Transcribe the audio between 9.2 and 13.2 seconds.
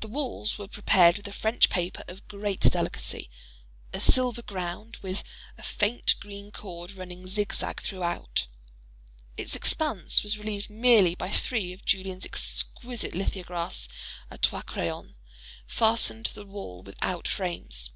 Its expanse was relieved merely by three of Julien's exquisite